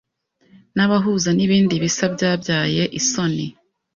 Nabahuza 0.75 1.29
nibindi 1.33 1.75
bisa 1.83 2.05
byabyaye 2.15 2.83
isoni 2.99 3.45